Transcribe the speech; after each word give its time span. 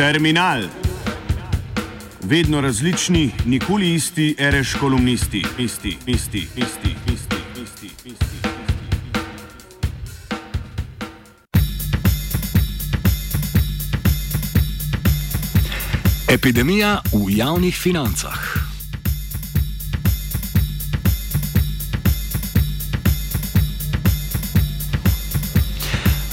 Terminal. 0.00 0.62
Vedno 2.22 2.60
različni, 2.60 3.30
nikoli 3.46 3.94
isti, 3.94 4.34
reš 4.38 4.74
kolumnisti, 4.80 5.44
isti, 5.58 5.96
isti, 6.06 6.38
isti, 6.56 6.96
isti, 7.12 7.36
isti, 7.62 7.90
isti. 8.04 8.48
Epidemija 16.28 17.00
v 17.12 17.36
javnih 17.36 17.76
financah. 17.76 18.59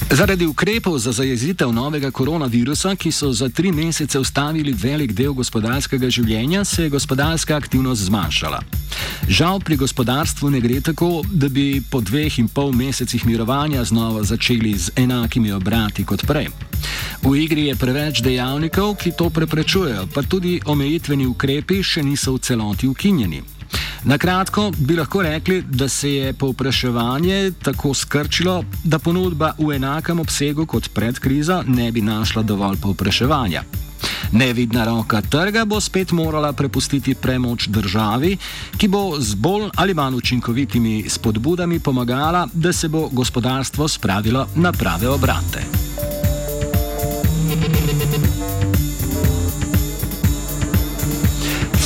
Zaradi 0.08 0.46
ukrepov 0.46 0.98
za 1.00 1.12
zajezitev 1.12 1.72
novega 1.74 2.12
koronavirusa, 2.12 2.96
ki 2.96 3.12
so 3.12 3.32
za 3.34 3.50
tri 3.50 3.72
mesece 3.72 4.20
ustavili 4.20 4.72
velik 4.74 5.12
del 5.12 5.34
gospodarskega 5.34 6.10
življenja, 6.10 6.64
se 6.66 6.84
je 6.84 6.90
gospodarska 6.90 7.56
aktivnost 7.56 8.08
zmanjšala. 8.08 8.62
Žal 9.28 9.60
pri 9.60 9.76
gospodarstvu 9.76 10.50
ne 10.50 10.62
gre 10.64 10.80
tako, 10.82 11.26
da 11.28 11.50
bi 11.50 11.82
po 11.92 12.00
dveh 12.02 12.40
in 12.40 12.48
pol 12.48 12.72
mesecih 12.72 13.26
mirovanja 13.26 13.84
znova 13.84 14.24
začeli 14.24 14.78
z 14.78 14.96
enakimi 14.96 15.52
obrati 15.52 16.06
kot 16.08 16.24
prej. 16.24 16.48
V 17.22 17.36
igri 17.36 17.68
je 17.68 17.76
preveč 17.76 18.24
dejavnikov, 18.24 18.96
ki 18.96 19.12
to 19.12 19.30
preprečujejo, 19.30 20.08
pa 20.14 20.24
tudi 20.24 20.62
omejitveni 20.66 21.28
ukrepi 21.28 21.84
še 21.84 22.04
niso 22.04 22.38
v 22.40 22.40
celoti 22.48 22.88
ukinjeni. 22.88 23.57
Na 24.04 24.18
kratko 24.18 24.72
bi 24.78 24.96
lahko 24.96 25.22
rekli, 25.22 25.62
da 25.62 25.90
se 25.90 26.12
je 26.12 26.34
povpraševanje 26.34 27.52
tako 27.64 27.94
skrčilo, 27.94 28.64
da 28.84 29.00
ponudba 29.00 29.54
v 29.58 29.76
enakem 29.76 30.20
obsegu 30.20 30.66
kot 30.66 30.90
pred 30.94 31.20
krizo 31.20 31.64
ne 31.68 31.92
bi 31.92 32.02
našla 32.02 32.44
dovolj 32.44 32.78
povpraševanja. 32.82 33.64
Nevidna 34.32 34.86
roka 34.86 35.22
trga 35.22 35.66
bo 35.66 35.80
spet 35.82 36.12
morala 36.12 36.54
prepustiti 36.54 37.16
premoč 37.16 37.68
državi, 37.68 38.38
ki 38.78 38.88
bo 38.88 39.20
z 39.20 39.36
bolj 39.36 39.70
ali 39.76 39.94
manj 39.94 40.16
učinkovitimi 40.16 41.06
spodbudami 41.10 41.80
pomagala, 41.80 42.48
da 42.54 42.74
se 42.74 42.88
bo 42.88 43.10
gospodarstvo 43.12 43.88
spravilo 43.88 44.48
na 44.56 44.72
prave 44.72 45.10
obrate. 45.10 46.07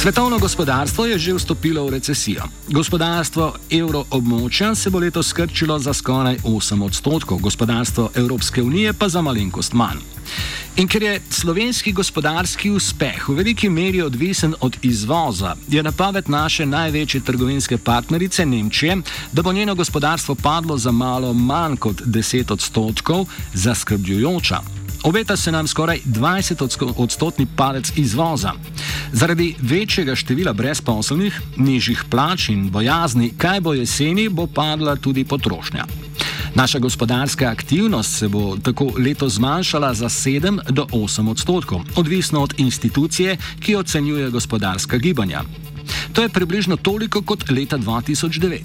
Svetovno 0.01 0.39
gospodarstvo 0.39 1.05
je 1.05 1.17
že 1.19 1.33
vstopilo 1.37 1.85
v 1.85 2.01
recesijo. 2.01 2.41
Gospodarstvo 2.73 3.53
evroobmočja 3.69 4.75
se 4.75 4.89
bo 4.89 4.97
letos 4.99 5.27
skrčilo 5.29 5.77
za 5.79 5.93
skoraj 5.93 6.37
8 6.41 6.83
odstotkov, 6.85 7.37
gospodarstvo 7.37 8.09
Evropske 8.15 8.63
unije 8.63 8.93
pa 8.93 9.09
za 9.09 9.21
malenkost 9.21 9.73
manj. 9.73 10.01
In 10.75 10.87
ker 10.87 11.03
je 11.03 11.21
slovenski 11.29 11.93
gospodarski 11.93 12.71
uspeh 12.71 13.29
v 13.29 13.35
veliki 13.35 13.69
meri 13.69 14.01
odvisen 14.01 14.55
od 14.61 14.77
izvoza, 14.81 15.53
je 15.69 15.83
napoved 15.83 16.29
naše 16.29 16.65
največje 16.65 17.21
trgovinske 17.21 17.77
partnerice 17.77 18.45
Nemčije, 18.45 18.97
da 19.31 19.41
bo 19.41 19.53
njeno 19.53 19.75
gospodarstvo 19.75 20.35
padlo 20.35 20.77
za 20.77 20.91
malo 20.91 21.33
manj 21.33 21.77
kot 21.77 22.01
10 22.01 22.51
odstotkov, 22.51 23.27
zaskrbljujoča. 23.53 24.80
Obeta 25.03 25.37
se 25.37 25.51
nam 25.51 25.67
skoraj 25.67 25.99
20 26.05 26.93
odstotni 26.97 27.47
palec 27.55 27.91
izvoza. 27.95 28.51
Zaradi 29.11 29.55
večjega 29.61 30.15
števila 30.15 30.53
brezposobnih, 30.53 31.41
nižjih 31.57 32.03
plač 32.09 32.49
in 32.49 32.69
bojazni, 32.69 33.33
kaj 33.37 33.61
bo 33.61 33.73
jeseni, 33.73 34.29
bo 34.29 34.47
padla 34.47 34.95
tudi 34.95 35.23
potrošnja. 35.23 35.85
Naša 36.55 36.79
gospodarska 36.79 37.49
aktivnost 37.49 38.19
se 38.19 38.27
bo 38.27 38.57
tako 38.57 38.91
leto 38.97 39.29
zmanjšala 39.29 39.93
za 39.93 40.09
7 40.09 40.59
do 40.69 40.85
8 40.91 41.29
odstotkov, 41.29 41.81
odvisno 41.95 42.43
od 42.43 42.53
institucije, 42.57 43.37
ki 43.59 43.75
ocenjuje 43.75 44.29
gospodarska 44.29 44.97
gibanja. 44.97 45.43
To 46.13 46.21
je 46.21 46.29
približno 46.29 46.75
toliko 46.77 47.21
kot 47.21 47.49
leta 47.49 47.77
2009. 47.77 48.59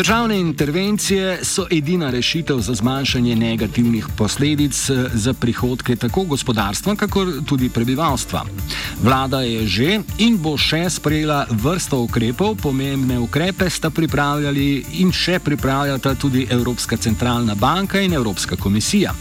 Državne 0.00 0.40
intervencije 0.40 1.44
so 1.44 1.66
edina 1.70 2.10
rešitev 2.10 2.58
za 2.58 2.74
zmanjšanje 2.74 3.36
negativnih 3.36 4.06
posledic 4.18 4.90
eh, 4.90 4.94
za 5.14 5.34
prihodke 5.34 5.96
tako 5.96 6.22
gospodarstva, 6.24 6.94
kakor 6.96 7.28
tudi 7.46 7.68
prebivalstva. 7.68 8.44
Vlada 9.02 9.40
je 9.40 9.66
že 9.66 9.98
in 10.18 10.38
bo 10.38 10.56
še 10.56 10.90
sprejela 10.90 11.44
vrsto 11.50 12.00
ukrepov, 12.00 12.56
pomembne 12.62 13.18
ukrepe 13.18 13.68
sta 13.70 13.90
pripravljali 13.90 14.84
in 15.04 15.12
še 15.12 15.36
pripravljata 15.38 16.14
tudi 16.14 16.46
Evropska 16.50 16.96
centralna 16.96 17.54
banka 17.54 18.00
in 18.00 18.12
Evropska 18.12 18.56
komisija. 18.56 19.12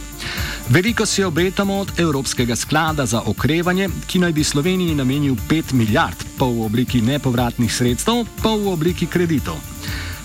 Veliko 0.69 1.06
si 1.06 1.23
obetamo 1.23 1.79
od 1.79 2.00
Evropskega 2.00 2.56
sklada 2.56 3.06
za 3.06 3.22
okrevanje, 3.22 3.89
ki 4.07 4.19
naj 4.19 4.31
bi 4.31 4.44
Sloveniji 4.44 4.95
namenil 4.95 5.35
5 5.50 5.73
milijard, 5.73 6.23
pol 6.38 6.53
v 6.53 6.66
obliki 6.66 7.01
nepovratnih 7.01 7.73
sredstev, 7.73 8.23
pol 8.41 8.63
v 8.63 8.73
obliki 8.73 9.07
kreditov. 9.07 9.59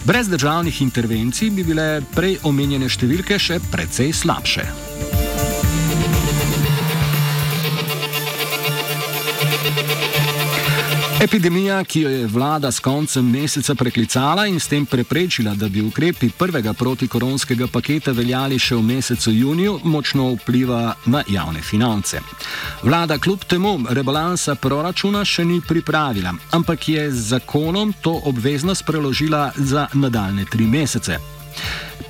Brez 0.05 0.29
državnih 0.29 0.83
intervencij 0.83 1.51
bi 1.51 1.65
bile 1.65 2.03
prej 2.13 2.37
omenjene 2.45 2.91
številke 2.93 3.39
še 3.41 3.57
precej 3.73 4.13
slabše. 4.13 4.69
Epidemija, 11.21 11.85
ki 11.85 12.01
jo 12.01 12.09
je 12.09 12.27
vlada 12.27 12.73
s 12.73 12.81
koncem 12.81 13.31
meseca 13.31 13.75
preklicala 13.75 14.47
in 14.47 14.61
s 14.61 14.69
tem 14.69 14.87
preprečila, 14.87 15.55
da 15.55 15.69
bi 15.69 15.81
ukrepi 15.81 16.29
prvega 16.39 16.73
protikoronskega 16.73 17.67
paketa 17.67 18.13
veljali 18.13 18.59
še 18.59 18.75
v 18.75 18.83
mesecu 18.83 19.31
juniju, 19.31 19.79
močno 19.85 20.33
vpliva 20.35 20.95
na 21.07 21.23
javne 21.29 21.63
finance. 21.63 22.21
Vlada 22.83 23.19
kljub 23.19 23.45
temu 23.45 23.79
rebalansa 23.91 24.55
proračuna 24.55 25.25
še 25.25 25.45
ni 25.45 25.61
pripravila, 25.61 26.35
ampak 26.51 26.89
je 26.89 27.07
z 27.11 27.29
zakonom 27.29 27.95
to 28.03 28.21
obveznost 28.25 28.85
preložila 28.87 29.53
za 29.57 29.87
nadaljne 29.95 30.45
tri 30.51 30.67
mesece. 30.67 31.19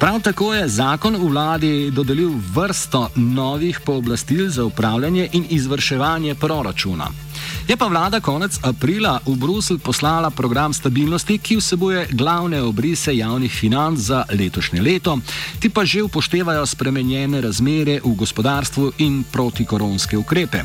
Prav 0.01 0.21
tako 0.21 0.55
je 0.55 0.69
zakon 0.69 1.17
v 1.17 1.29
vladi 1.29 1.91
dodelil 1.91 2.33
vrsto 2.55 3.11
novih 3.15 3.81
pooblastil 3.85 4.49
za 4.49 4.65
upravljanje 4.65 5.29
in 5.33 5.47
izvrševanje 5.51 6.35
proračuna. 6.35 7.24
Je 7.65 7.77
pa 7.77 7.89
vlada 7.89 8.21
konec 8.21 8.61
aprila 8.61 9.21
v 9.25 9.41
Bruselj 9.41 9.81
poslala 9.81 10.29
program 10.31 10.73
stabilnosti, 10.77 11.39
ki 11.39 11.57
vsebuje 11.57 12.13
glavne 12.13 12.61
obrise 12.63 13.17
javnih 13.17 13.53
financ 13.53 13.99
za 13.99 14.25
letošnje 14.29 14.83
leto, 14.83 15.19
ti 15.61 15.73
pa 15.73 15.85
že 15.85 16.05
upoštevajo 16.05 16.67
spremenjene 16.67 17.41
razmere 17.41 18.01
v 18.05 18.13
gospodarstvu 18.15 18.93
in 18.99 19.25
protikoronske 19.33 20.17
ukrepe. 20.17 20.61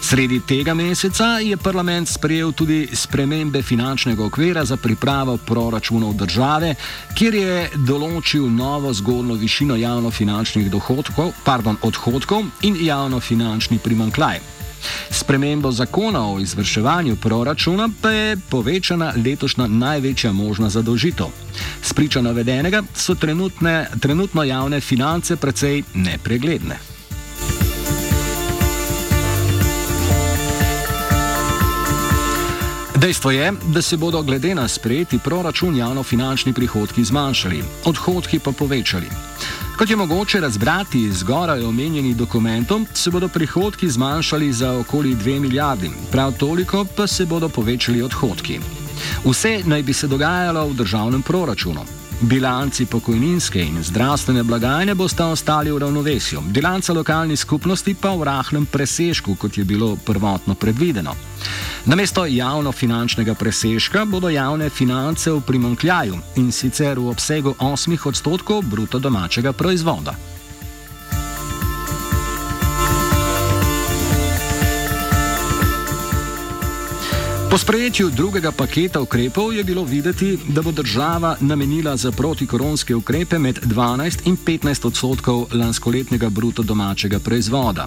Sredi 0.00 0.40
tega 0.44 0.74
meseca 0.74 1.38
je 1.40 1.56
parlament 1.56 2.08
sprejel 2.08 2.52
tudi 2.52 2.88
spremembe 2.92 3.62
finančnega 3.62 4.24
okvira 4.24 4.64
za 4.64 4.76
pripravo 4.76 5.36
proračunov 5.36 6.14
države, 6.20 6.74
kjer 7.16 7.34
je 7.34 7.70
določil 7.88 8.44
novo 8.50 8.92
zgornjo 8.92 9.40
višino 9.40 9.76
javnofinančnih 9.76 10.68
odhodkov 10.68 12.44
in 12.62 12.76
javnofinančni 12.76 13.78
primankljaj. 13.78 14.59
Spremembo 15.10 15.72
zakona 15.72 16.32
o 16.32 16.38
izvrševanju 16.38 17.16
proračuna 17.16 17.88
pa 18.00 18.10
je 18.10 18.36
povečana 18.36 19.12
letošnja 19.24 19.66
največja 19.66 20.32
možna 20.32 20.70
zadolžitev. 20.70 21.26
Spričo 21.82 22.22
navedenega 22.22 22.82
so 22.94 23.14
trenutne, 23.14 23.86
trenutno 24.00 24.42
javne 24.42 24.80
finance 24.80 25.36
precej 25.36 25.82
nepregledne. 25.94 26.78
Dejstvo 33.00 33.30
je, 33.30 33.52
da 33.72 33.82
se 33.82 33.96
bodo 33.96 34.22
glede 34.22 34.54
na 34.54 34.68
sprejeti 34.68 35.18
proračun 35.18 35.76
javno-finančni 35.76 36.52
prihodki 36.52 37.04
zmanjšali, 37.04 37.62
odhodki 37.84 38.38
pa 38.38 38.52
povečali. 38.52 39.06
Kot 39.80 39.90
je 39.90 39.96
mogoče 39.96 40.40
razbrati 40.40 41.00
iz 41.00 41.18
zgoraj 41.18 41.62
omenjenih 41.64 42.16
dokumentov, 42.16 42.80
se 42.94 43.10
bodo 43.10 43.28
prihodki 43.28 43.88
zmanjšali 43.88 44.52
za 44.52 44.72
okoli 44.78 45.14
2 45.14 45.40
milijardi, 45.40 45.90
prav 46.12 46.32
toliko 46.32 46.84
pa 46.96 47.06
se 47.06 47.26
bodo 47.26 47.48
povečali 47.48 48.02
odhodki. 48.02 48.58
Vse 49.24 49.62
naj 49.64 49.82
bi 49.82 49.92
se 49.92 50.06
dogajalo 50.06 50.66
v 50.68 50.74
državnem 50.74 51.22
proračunu. 51.22 51.99
Bilanci 52.20 52.86
pokojninske 52.86 53.62
in 53.62 53.82
zdravstvene 53.82 54.42
blagajne 54.42 54.94
boste 54.94 55.24
ostali 55.24 55.72
v 55.72 55.78
ravnovesju, 55.78 56.40
bilanca 56.52 56.92
lokalnih 56.92 57.38
skupnosti 57.38 57.94
pa 57.94 58.12
v 58.12 58.24
rahlem 58.28 58.66
presežku, 58.66 59.34
kot 59.34 59.58
je 59.58 59.64
bilo 59.64 59.96
prvotno 59.96 60.54
predvideno. 60.54 61.14
Namesto 61.84 62.26
javno-finančnega 62.26 63.34
presežka 63.34 64.04
bodo 64.04 64.28
javne 64.28 64.68
finance 64.68 65.32
v 65.32 65.40
primankljaju 65.40 66.18
in 66.36 66.52
sicer 66.52 66.98
v 66.98 67.08
obsegu 67.08 67.54
8 67.58 68.08
odstotkov 68.08 68.62
bruto 68.62 68.98
domačega 68.98 69.52
proizvoda. 69.52 70.14
Po 77.50 77.58
sprejetju 77.58 78.10
drugega 78.10 78.52
paketa 78.52 79.00
ukrepov 79.00 79.52
je 79.52 79.64
bilo 79.64 79.84
videti, 79.84 80.38
da 80.48 80.62
bo 80.62 80.70
država 80.72 81.36
namenila 81.40 81.96
za 81.96 82.12
protikoronske 82.12 82.94
ukrepe 82.94 83.38
med 83.38 83.58
12 83.64 84.18
in 84.24 84.36
15 84.46 84.86
odstotkov 84.86 85.46
lanskoletnega 85.52 86.28
bruto 86.30 86.62
domačega 86.62 87.18
proizvoda. 87.18 87.86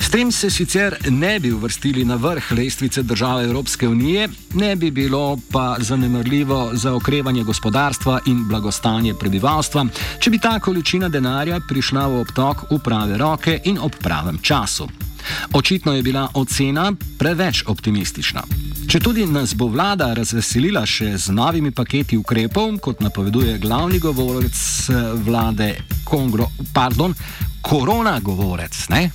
S 0.00 0.10
tem 0.10 0.32
se 0.32 0.50
sicer 0.50 0.96
ne 1.10 1.40
bi 1.40 1.52
uvrstili 1.52 2.04
na 2.04 2.14
vrh 2.14 2.52
lestvice 2.52 3.02
države 3.02 3.44
Evropske 3.44 3.88
unije, 3.88 4.28
ne 4.54 4.76
bi 4.76 4.90
bilo 4.90 5.38
pa 5.52 5.76
zanemrljivo 5.78 6.70
za 6.72 6.94
okrevanje 6.94 7.42
gospodarstva 7.42 8.20
in 8.26 8.48
blagostanje 8.48 9.14
prebivalstva, 9.14 9.86
če 10.18 10.30
bi 10.30 10.38
ta 10.38 10.58
količina 10.60 11.08
denarja 11.08 11.60
prišla 11.68 12.06
v 12.06 12.20
obtok 12.20 12.64
v 12.70 12.80
prave 12.84 13.18
roke 13.18 13.60
in 13.64 13.78
ob 13.78 13.92
pravem 14.00 14.38
času. 14.42 15.07
Očitno 15.52 15.94
je 15.94 16.02
bila 16.02 16.28
ocena 16.34 16.92
preveč 17.18 17.62
optimistična. 17.66 18.42
Če 18.88 19.00
tudi 19.00 19.26
nas 19.26 19.54
bo 19.54 19.66
vlada 19.68 20.14
razveselila 20.14 20.86
še 20.86 21.18
z 21.18 21.32
novimi 21.36 21.70
paketi 21.70 22.16
ukrepov, 22.16 22.78
kot 22.80 23.02
napoveduje 23.04 23.58
glavni 23.58 23.98
govorec 23.98 24.56
eh, 24.88 25.12
vlade, 25.24 25.74
Kongro, 26.04 26.48
pardon, 26.72 27.14
korona 27.60 28.18
govorec, 28.20 28.88
ne? 28.88 29.10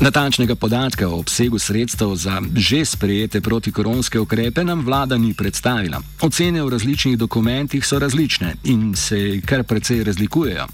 Natančnega 0.00 0.54
podatka 0.54 1.08
o 1.08 1.18
obsegu 1.20 1.58
sredstev 1.58 2.14
za 2.16 2.40
že 2.56 2.84
sprejete 2.84 3.40
protikoronske 3.40 4.20
ukrepe 4.20 4.64
nam 4.64 4.80
vlada 4.80 5.18
ni 5.18 5.34
predstavila. 5.34 6.00
Ocene 6.20 6.62
v 6.62 6.68
različnih 6.68 7.18
dokumentih 7.18 7.86
so 7.86 7.98
različne 7.98 8.54
in 8.64 8.94
se 8.96 9.40
kar 9.44 9.64
precej 9.64 10.04
razlikujejo. 10.04 10.66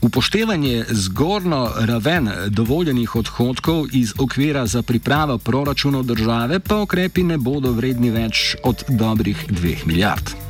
Upoštevanje 0.00 0.84
zgornjo 0.88 1.70
raven 1.84 2.30
dovoljenih 2.48 3.16
odhodkov 3.16 3.86
iz 3.92 4.14
okvira 4.18 4.66
za 4.66 4.82
pripravo 4.82 5.38
proračunov 5.38 6.02
države 6.02 6.60
pa 6.60 6.80
ukrepi 6.80 7.22
ne 7.22 7.38
bodo 7.38 7.72
vredni 7.72 8.10
več 8.10 8.56
od 8.64 8.84
dobrih 8.88 9.46
2 9.50 9.86
milijard. 9.86 10.41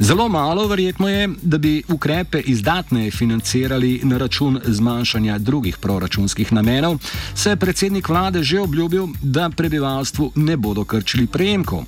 Zelo 0.00 0.28
malo 0.28 0.66
verjetno 0.66 1.08
je, 1.08 1.28
da 1.42 1.58
bi 1.58 1.82
ukrepe 1.88 2.40
izdatneje 2.40 3.10
financirali 3.10 4.00
na 4.02 4.18
račun 4.18 4.60
zmanjšanja 4.64 5.38
drugih 5.38 5.78
proračunskih 5.78 6.52
namenov, 6.52 6.98
saj 7.34 7.52
je 7.52 7.56
predsednik 7.56 8.08
vlade 8.08 8.42
že 8.42 8.60
obljubil, 8.60 9.06
da 9.22 9.50
prebivalstvu 9.50 10.32
ne 10.34 10.56
bodo 10.56 10.84
krčili 10.84 11.26
prejemkov. 11.26 11.84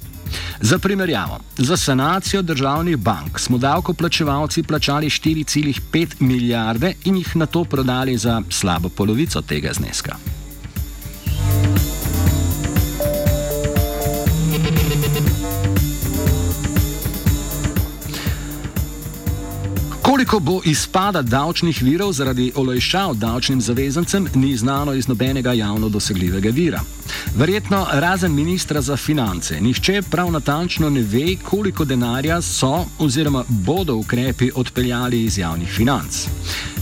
Za 0.60 0.78
primerjavo, 0.78 1.38
za 1.58 1.76
sanacijo 1.76 2.42
državnih 2.42 2.96
bank 2.96 3.38
smo 3.38 3.58
davkoplačevalci 3.58 4.62
plačali 4.62 5.06
4,5 5.06 6.20
milijarde 6.20 6.94
in 7.04 7.16
jih 7.16 7.36
na 7.36 7.46
to 7.46 7.64
prodali 7.64 8.18
za 8.18 8.42
slabo 8.50 8.88
polovico 8.88 9.42
tega 9.42 9.72
zneska. 9.72 10.41
Koliko 20.22 20.40
bo 20.40 20.60
izpada 20.64 21.22
davčnih 21.22 21.82
virov 21.82 22.12
zaradi 22.12 22.52
olajšav 22.54 23.14
davčnim 23.14 23.60
zavezancem, 23.60 24.28
ni 24.34 24.56
znano 24.56 24.94
iz 24.94 25.08
nobenega 25.08 25.52
javno 25.52 25.88
dosegljivega 25.88 26.50
vira. 26.50 26.80
Verjetno, 27.36 27.86
razen 27.92 28.34
ministra 28.34 28.80
za 28.80 28.96
finance, 28.96 29.60
nišče 29.60 30.02
prav 30.10 30.30
natančno 30.32 30.90
ne 30.90 31.00
ve, 31.00 31.36
koliko 31.42 31.84
denarja 31.84 32.42
so 32.42 32.84
oziroma 32.98 33.44
bodo 33.48 33.94
ukrepi 33.94 34.50
odpeljali 34.54 35.24
iz 35.24 35.38
javnih 35.38 35.68
financ. 35.68 36.26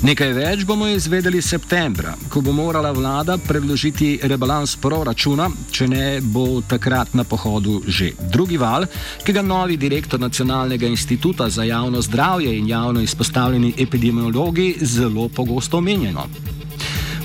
Nekaj 0.03 0.33
več 0.33 0.63
bomo 0.65 0.87
izvedeli 0.89 1.43
septembra, 1.43 2.15
ko 2.33 2.41
bo 2.41 2.53
morala 2.53 2.91
vlada 2.93 3.37
predložiti 3.39 4.19
rebalans 4.23 4.77
proračuna, 4.81 5.51
če 5.71 5.89
ne 5.89 6.05
bo 6.21 6.63
takrat 6.69 7.15
na 7.15 7.25
pohodu 7.25 7.83
že 7.87 8.13
drugi 8.33 8.57
val, 8.57 8.87
ki 9.25 9.33
ga 9.33 9.43
novi 9.43 9.77
direktor 9.77 10.21
Nacionalnega 10.21 10.87
inštituta 10.87 11.51
za 11.51 11.65
javno 11.65 12.01
zdravje 12.03 12.57
in 12.59 12.69
javno 12.69 13.01
izpostavljeni 13.31 13.75
epidemiologi 13.79 14.77
zelo 14.81 15.29
pogosto 15.29 15.79
omenjeno. 15.79 16.27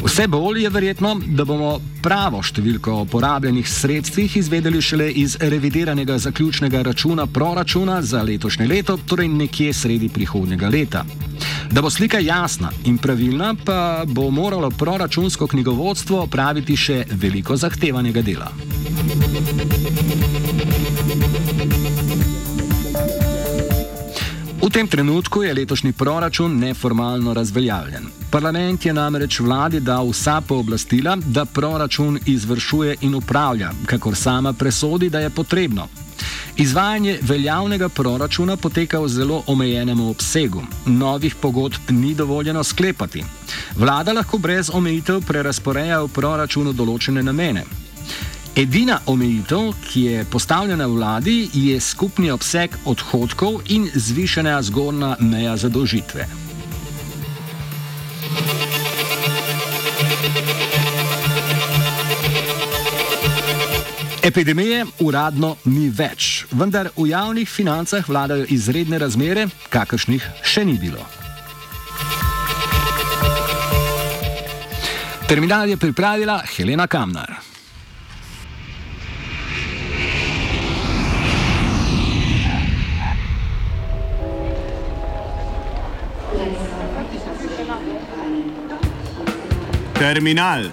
Vse 0.04 0.28
bolj 0.28 0.62
je 0.63 0.69
verjetno, 0.69 1.16
da 1.25 1.46
bomo 1.46 1.80
pravo 2.04 2.44
številko 2.46 2.92
o 2.94 3.06
porabljenih 3.10 3.66
sredstvih 3.66 4.38
izvedeli 4.38 4.81
šele 4.81 5.10
iz 5.12 5.38
revideranega 5.42 6.18
zaključnega 6.18 6.84
računa 6.86 7.25
proračuna 7.25 8.02
za 8.02 8.22
letošnje 8.22 8.68
leto, 8.68 9.00
torej 9.07 9.28
nekje 9.28 9.74
sredi 9.74 10.10
prihodnjega 10.10 10.69
leta. 10.69 11.06
Da 11.72 11.81
bo 11.81 11.90
slika 11.90 12.22
jasna 12.22 12.69
in 12.86 13.02
pravilna, 13.02 13.56
pa 13.66 14.06
bo 14.06 14.30
moralo 14.30 14.69
proračunsko 14.69 15.48
knjigovodstvo 15.48 16.22
opraviti 16.28 16.78
še 16.78 17.04
veliko 17.18 17.57
zahtevanega 17.57 18.22
dela. 18.22 18.54
Tem 24.75 24.88
trenutku 24.88 25.44
je 25.44 25.54
letošnji 25.54 25.92
proračun 25.92 26.57
neformalno 26.60 27.33
razveljavljen. 27.33 28.07
Parlament 28.31 28.86
je 28.86 28.94
namreč 28.94 29.39
vladi 29.39 29.80
dal 29.80 30.10
vsa 30.10 30.42
pooblastila, 30.42 31.16
da 31.16 31.45
proračun 31.45 32.19
izvršuje 32.25 32.95
in 33.01 33.16
upravlja, 33.16 33.69
kakor 33.86 34.16
sama 34.16 34.54
presodi, 34.54 35.10
da 35.10 35.19
je 35.19 35.30
potrebno. 35.30 35.88
Izvajanje 36.57 37.19
veljavnega 37.22 37.89
proračuna 37.89 38.57
poteka 38.57 39.00
v 39.00 39.07
zelo 39.07 39.44
omejenem 39.48 40.01
obsegu. 40.01 40.63
Novih 40.86 41.36
pogodb 41.36 41.89
ni 41.89 42.13
dovoljeno 42.16 42.63
sklepati. 42.63 43.24
Vlada 43.75 44.13
lahko 44.13 44.38
brez 44.38 44.69
omejitev 44.74 45.21
prerasporeja 45.21 46.01
v 46.04 46.07
proračunu 46.07 46.74
določene 46.74 47.24
namene. 47.24 47.63
Edina 48.56 49.00
omejitev, 49.06 49.74
ki 49.84 50.02
je 50.02 50.25
postavljena 50.31 50.86
vladi, 50.88 51.50
je 51.54 51.80
skupni 51.80 52.30
obseg 52.31 52.78
odhodkov 52.86 53.57
in 53.68 53.90
zvišena 53.94 54.62
zgornja 54.62 55.16
meja 55.19 55.57
zadolžitve. 55.57 56.28
Epidemije 64.24 64.86
uradno 65.00 65.56
ni 65.66 65.90
več, 65.90 66.46
vendar 66.52 66.88
v 66.96 67.10
javnih 67.12 67.50
financah 67.50 68.07
vladajo 68.07 68.47
izredne 68.56 69.02
razmere, 69.04 69.50
kakršnih 69.69 70.30
še 70.44 70.64
ni 70.64 70.78
bilo. 70.80 71.04
Terminal 75.28 75.68
je 75.68 75.78
pripravila 75.78 76.40
Helena 76.56 76.88
Kamnar. 76.88 77.34
Terminal 89.99 90.64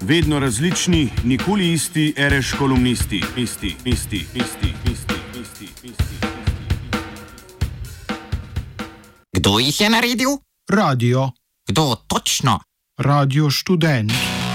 vedno 0.00 0.38
različni, 0.38 1.10
nikoli 1.24 1.72
isti, 1.72 2.14
reš 2.16 2.52
kolumnisti, 2.58 3.24
isti, 3.36 3.76
isti, 3.84 4.16
isti, 4.16 4.74
isti, 4.92 5.14
isti, 5.40 5.68
isti. 5.82 6.14
Kdo 9.32 9.58
jih 9.58 9.80
je 9.80 9.90
naredil? 9.90 10.28
Radio. 10.70 11.30
Kdo 11.68 11.94
točno? 12.08 12.60
Radio 12.98 13.50
študent. 13.50 14.31